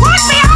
[0.00, 0.49] Put me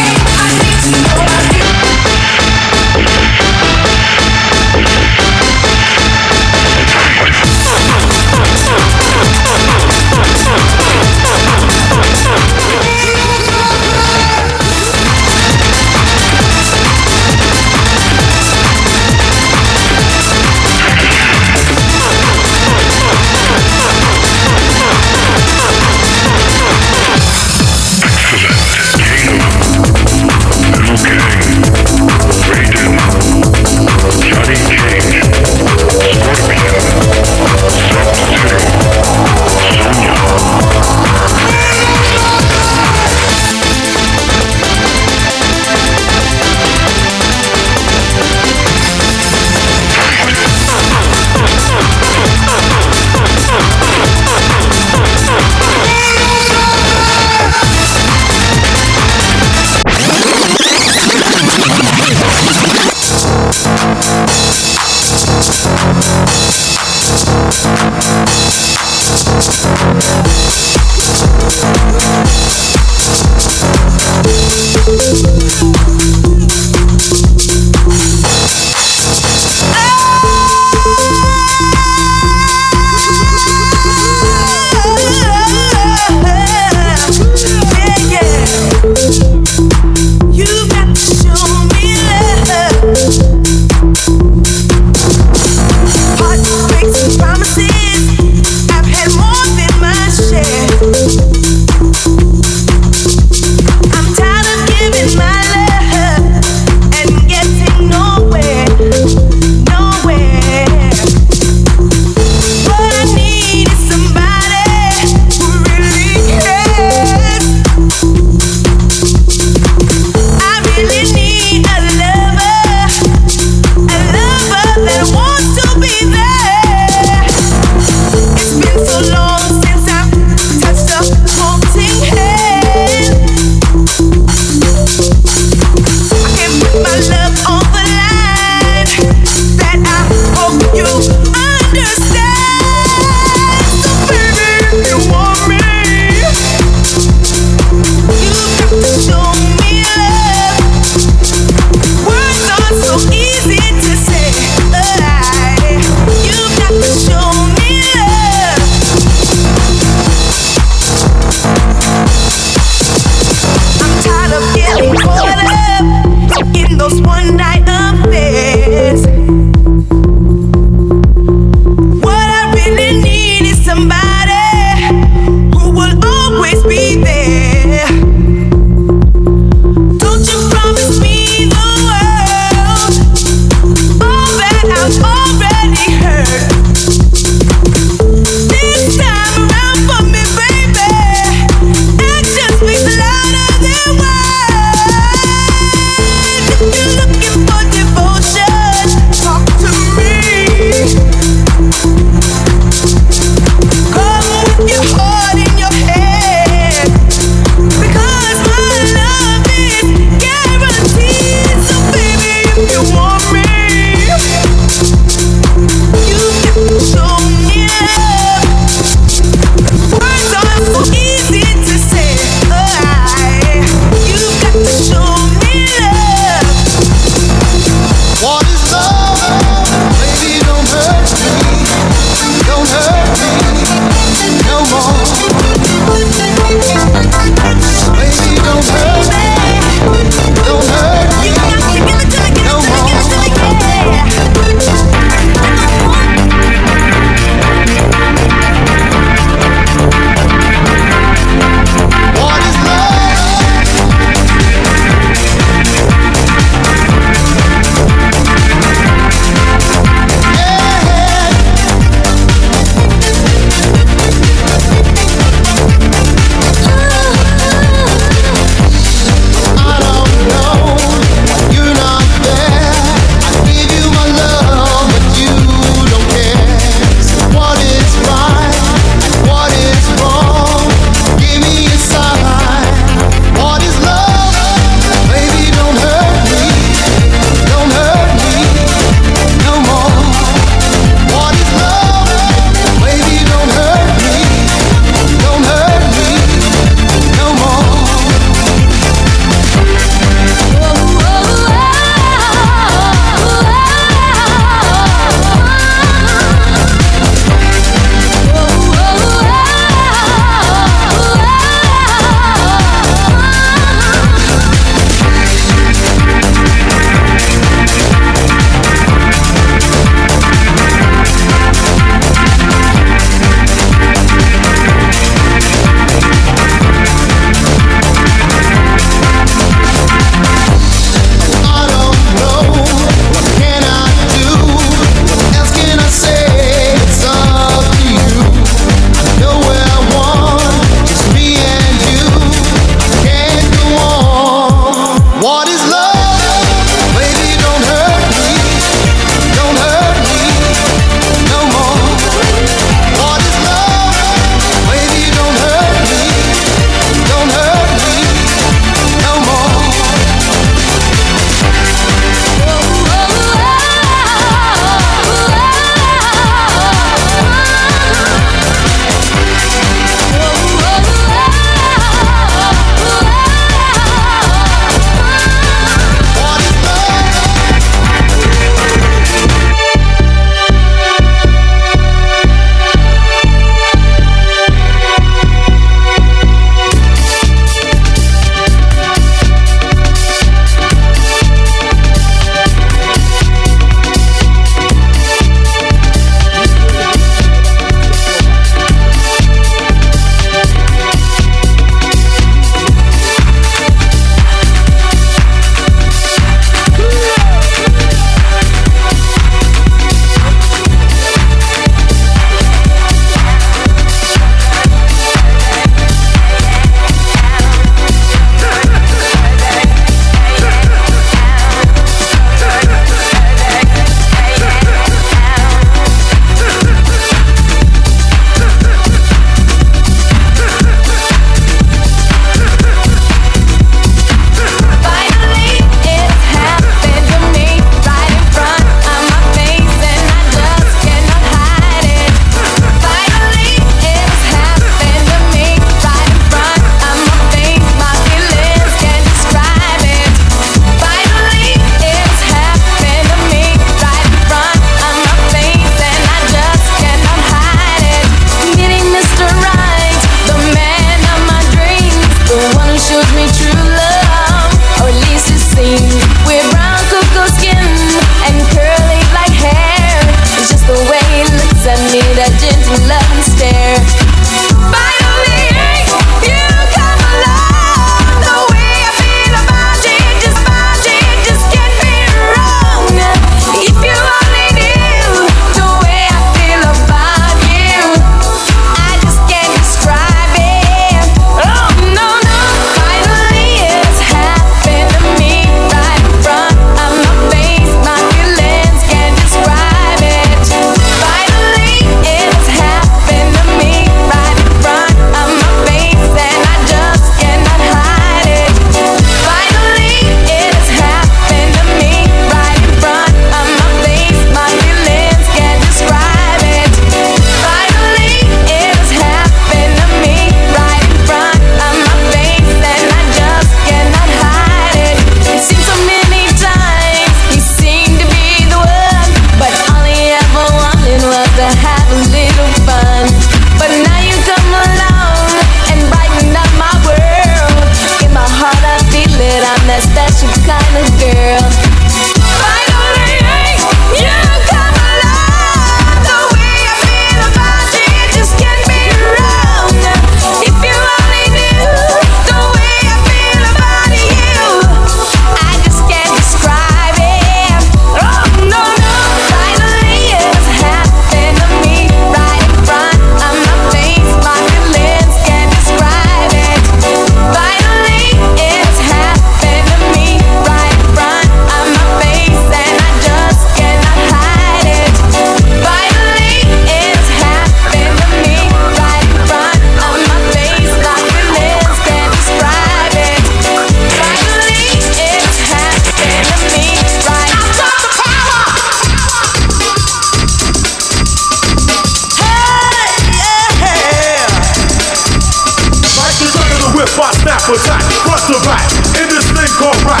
[597.50, 597.82] for front
[598.28, 600.00] to back, in this thing called rap.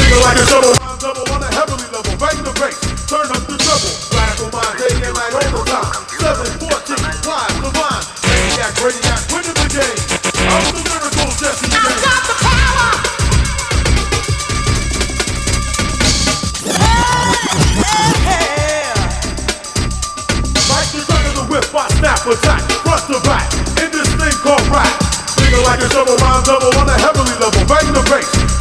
[0.00, 0.85] Nigga like a double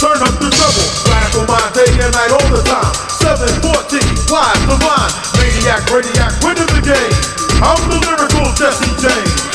[0.05, 0.85] Turn up the trouble.
[1.01, 2.93] Grind for mine day and night all the time.
[3.09, 5.11] 714, wide divine.
[5.41, 7.17] Maniac, radiac, winning the game.
[7.57, 9.54] I'm the lyrical Jesse James.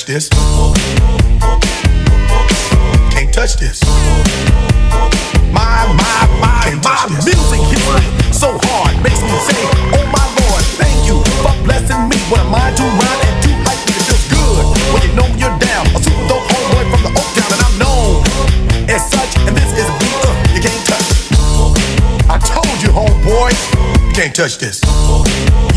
[0.00, 0.28] Touch this.
[3.10, 3.82] Can't touch this.
[5.52, 9.60] My, my, my, my music hits so hard, makes me say,
[9.92, 13.50] Oh my Lord, thank you for blessing me with a mind to run and to
[13.66, 13.92] hype me.
[13.92, 15.84] It feels good when you know you're down.
[15.92, 18.24] A super dope homeboy from the Oak Town, and I'm known
[18.88, 19.36] as such.
[19.44, 21.08] And this is a beat uh, you can't touch.
[22.30, 23.52] I told you, homeboy,
[24.06, 24.80] you can't touch this.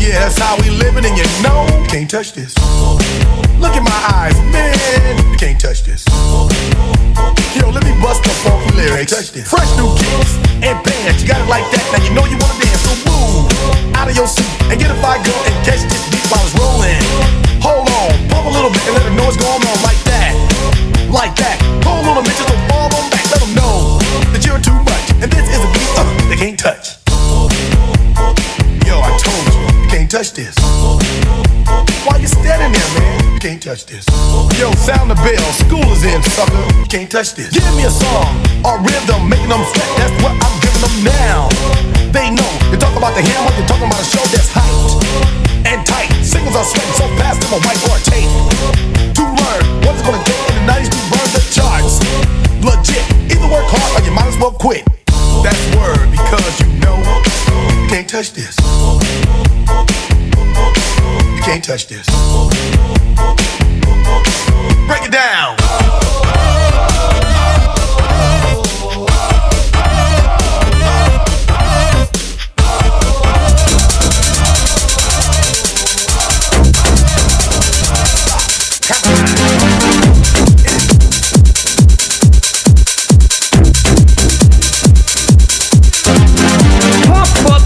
[0.00, 2.54] Yeah, that's how we living, and you know, can't touch this.
[3.64, 6.04] Look in my eyes, man, you can't touch this.
[7.56, 9.08] Yo, let me bust the funky lyrics.
[9.08, 9.48] Touch this.
[9.48, 11.80] Fresh new kicks and bands, you got it like that.
[11.88, 13.48] Now you know you wanna dance, so move
[13.96, 16.52] out of your seat and get a fire girl and catch this beat while it's
[16.60, 17.00] rolling.
[17.64, 20.36] Hold on, pump a little bit and let the noise go on like that,
[21.08, 21.56] like that.
[21.88, 23.24] Hold on a minute, just don't fall on back.
[23.32, 23.96] Let them know
[24.28, 27.00] that you're too much, and this is a beat uh, they can't touch.
[28.84, 30.52] Yo, I told you, you can't touch this.
[33.64, 34.04] Touch this.
[34.60, 35.40] Yo, sound the bell.
[35.56, 36.60] School is in, sucker.
[36.92, 37.48] Can't touch this.
[37.48, 39.88] Give me a song or rhythm, making them sweat.
[39.96, 41.48] That's what I'm giving them now.
[42.12, 42.44] They know.
[42.68, 45.00] You talk about the hammer, you're talking about a show that's hyped
[45.64, 46.12] and tight.
[46.20, 48.28] Singles are sweating so fast, them a white or a tape.
[49.16, 52.04] To learn what it's gonna take in the 90s to burn the charts.
[52.60, 53.04] Legit.
[53.32, 54.84] Either work hard or you might as well quit.
[55.40, 57.00] That's word because you know
[57.88, 58.60] can't touch this.
[61.44, 62.06] Can't touch this.
[64.86, 65.58] Break it down.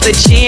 [0.08, 0.47] The jam,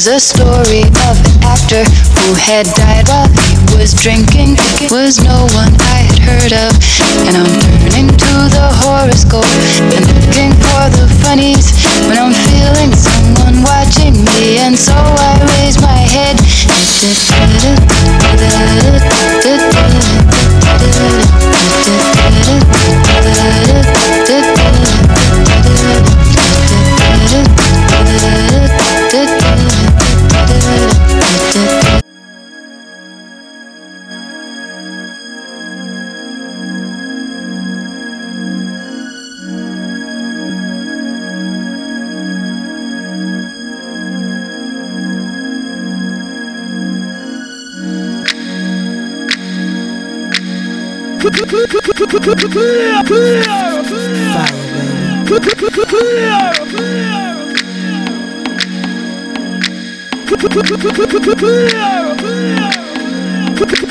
[0.00, 4.56] There's a story of an actor who had died while he was drinking.
[4.80, 6.72] It was no one I had heard of.
[7.28, 9.44] And I'm turning to the horoscope
[9.92, 11.76] and looking for the funnies
[12.08, 14.56] when I'm feeling someone watching me.
[14.64, 16.40] And so I raise my head.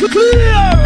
[0.10, 0.79] Strike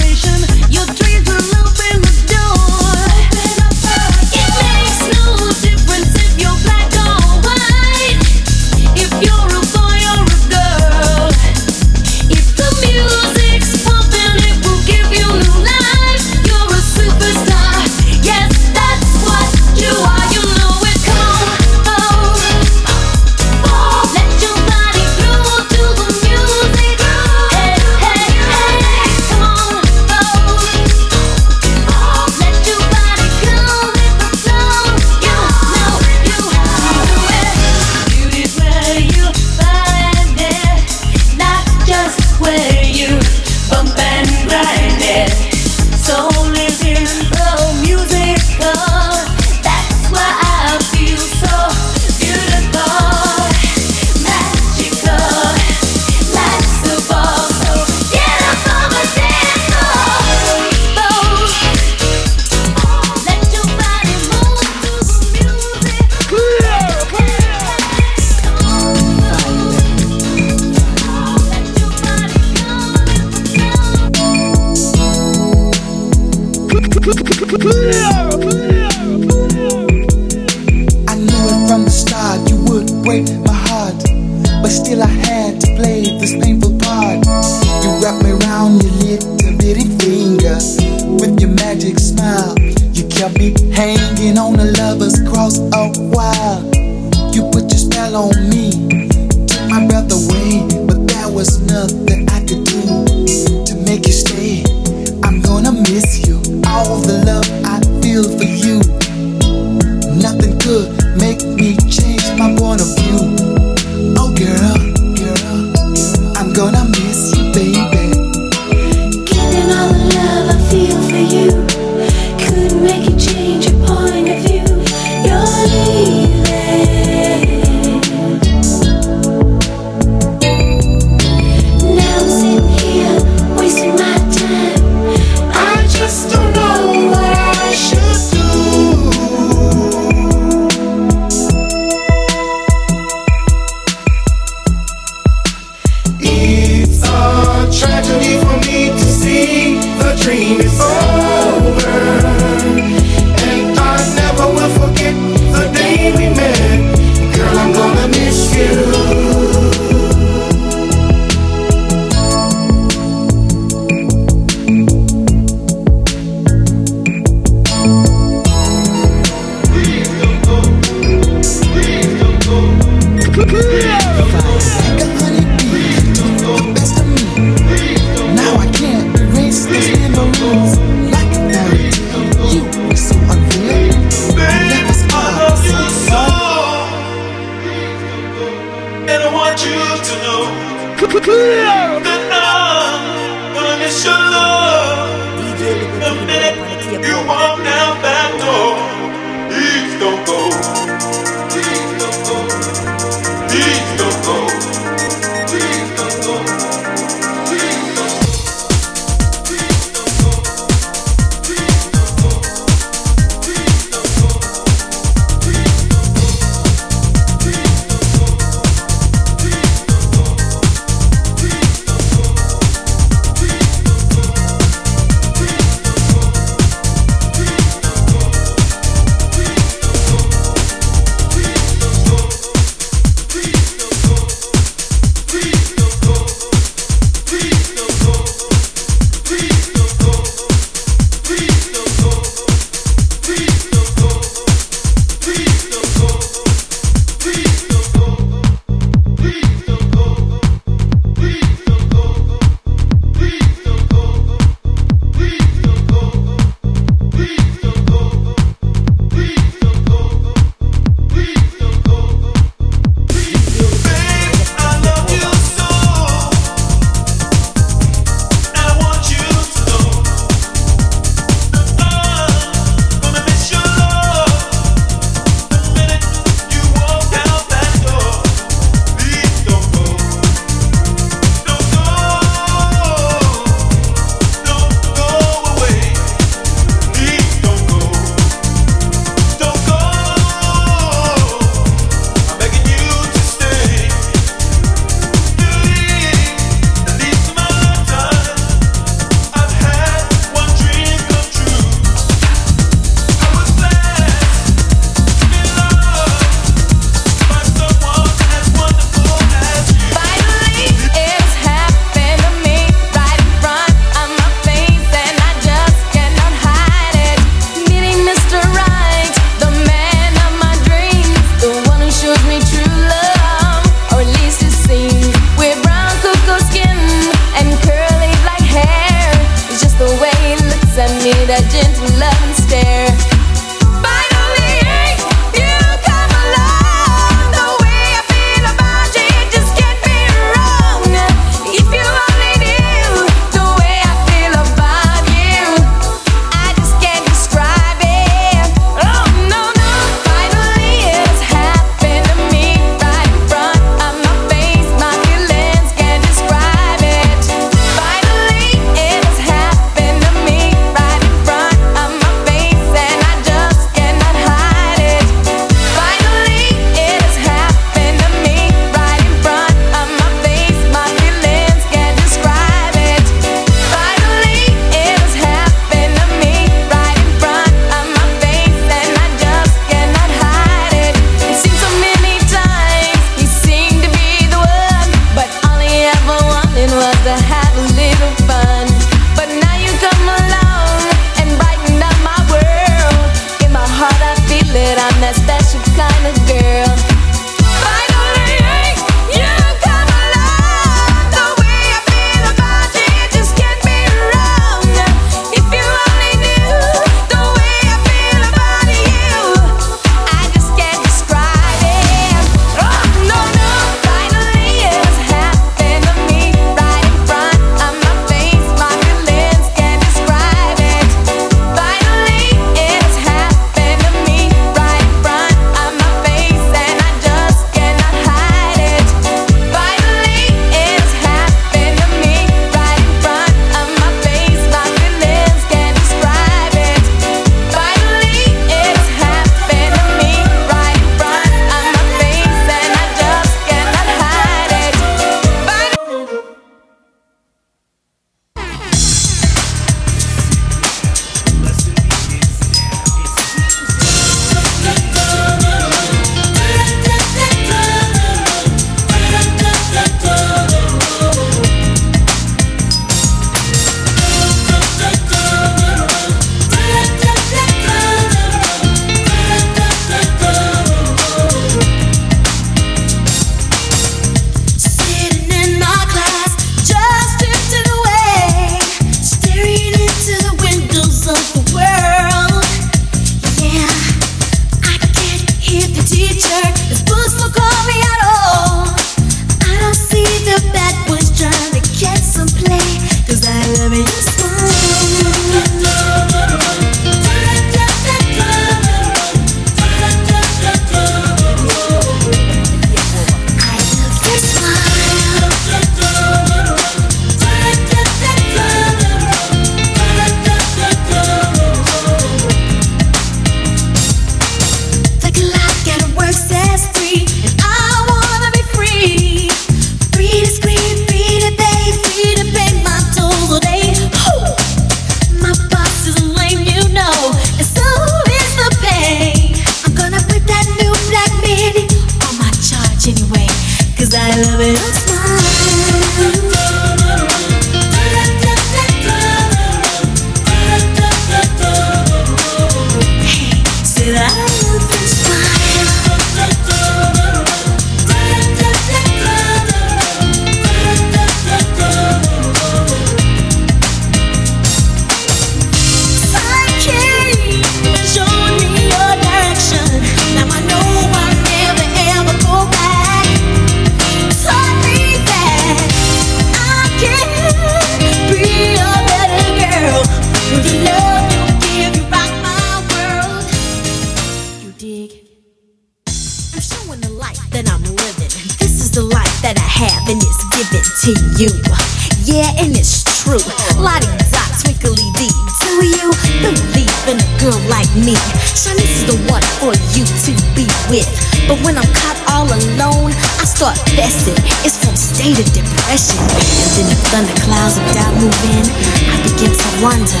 [593.38, 594.18] start fessing.
[594.42, 596.02] It's from state of depression.
[596.02, 598.42] And then the thunderclouds of doubt move in.
[598.90, 600.00] I begin to wonder,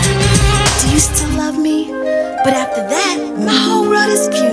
[0.82, 1.86] do you still love me?
[2.42, 4.47] But after that, my whole world is pure.